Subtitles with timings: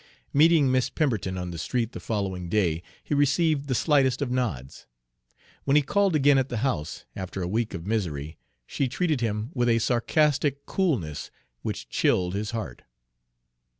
[0.33, 4.87] Meeting Miss Pemberton on the street the following day, he received the slightest of nods.
[5.63, 9.51] When he called again at the house, after a week of misery, she treated him
[9.53, 11.29] with a sarcastic coolness
[11.61, 12.81] which chilled his heart.